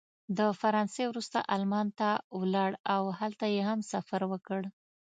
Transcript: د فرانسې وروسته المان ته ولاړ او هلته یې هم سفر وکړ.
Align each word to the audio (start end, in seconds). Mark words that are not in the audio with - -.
د 0.37 0.39
فرانسې 0.61 1.03
وروسته 1.07 1.39
المان 1.55 1.87
ته 1.99 2.09
ولاړ 2.39 2.71
او 2.95 3.03
هلته 3.19 3.45
یې 3.53 3.61
هم 3.69 3.79
سفر 3.93 4.21
وکړ. 4.31 4.61